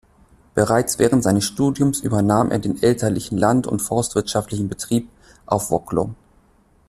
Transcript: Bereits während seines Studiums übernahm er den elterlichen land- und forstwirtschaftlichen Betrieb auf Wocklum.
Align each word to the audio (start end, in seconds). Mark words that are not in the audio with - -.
Bereits 0.55 0.97
während 0.97 1.21
seines 1.21 1.45
Studiums 1.45 1.99
übernahm 1.99 2.49
er 2.49 2.57
den 2.57 2.81
elterlichen 2.81 3.37
land- 3.37 3.67
und 3.67 3.83
forstwirtschaftlichen 3.83 4.67
Betrieb 4.67 5.07
auf 5.45 5.69
Wocklum. 5.69 6.15